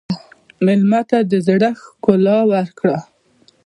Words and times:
مېلمه 0.65 1.01
ته 1.09 1.17
د 1.31 1.33
زړښت 1.45 1.79
ښکلا 1.83 2.37
ورکړه. 2.51 2.97